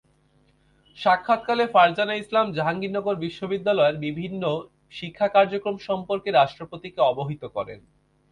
[0.97, 4.43] সাক্ষাৎকালে ফারজানা ইসলাম জাহাঙ্গীরনগর বিশ্ববিদ্যালয়ের বিভিন্ন
[4.95, 7.79] শিক্ষা কার্যক্রম সম্পর্কে রাষ্ট্রপতিকে অবহিত করেন।